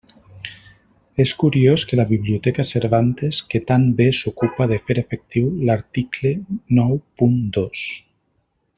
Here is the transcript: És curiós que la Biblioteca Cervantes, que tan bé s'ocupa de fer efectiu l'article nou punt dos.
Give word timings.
És 1.23 1.33
curiós 1.43 1.83
que 1.91 1.99
la 1.99 2.05
Biblioteca 2.13 2.65
Cervantes, 2.71 3.43
que 3.53 3.63
tan 3.73 3.87
bé 4.01 4.09
s'ocupa 4.23 4.69
de 4.75 4.83
fer 4.89 4.99
efectiu 5.05 5.53
l'article 5.71 6.35
nou 6.81 7.01
punt 7.23 7.41
dos. 7.61 7.89